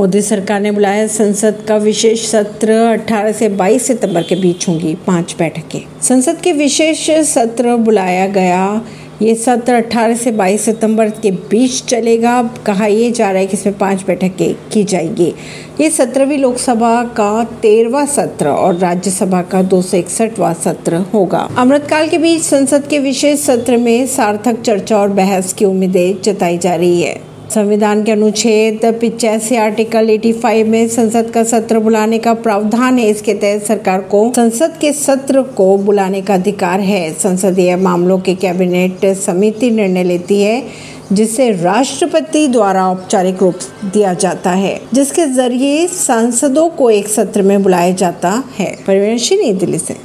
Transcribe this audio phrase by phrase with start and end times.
[0.00, 4.94] मोदी सरकार ने बुलाया संसद का विशेष सत्र 18 से 22 सितंबर के बीच होंगी
[4.94, 8.82] पाँच बैठकें। संसद के विशेष सत्र बुलाया गया।
[9.22, 13.56] ये सत्र 18 से 22 सितंबर के बीच चलेगा। कहा यह जा रहा है कि
[13.56, 15.34] इसमें पाँच बैठकें की जाएँगी।
[15.80, 22.08] ये सत्रहवीं लोकसभा का तेरहवा सत्र और राज्यसभा का दो सौ इकसठवा सत्र होगा। अमृतकाल
[22.08, 26.74] के बीच संसद के विशेष सत्र में सार्थक चर्चा और बहस की उम्मीदें जताई जा
[26.74, 32.98] रही है। संविधान के अनुच्छेद पिचासी आर्टिकल 85 में संसद का सत्र बुलाने का प्रावधान
[32.98, 38.18] है। इसके तहत सरकार को संसद के सत्र को बुलाने का अधिकार है। संसदीय मामलों
[38.18, 40.62] के कैबिनेट समिति निर्णय लेती है,
[41.12, 47.62] जिसे राष्ट्रपति द्वारा औपचारिक रूप दिया जाता है, जिसके ज़रिए सांसदों को एक सत्र में
[47.62, 49.96] बुलाया जाता है। परिवेशी नई दिल्ली से।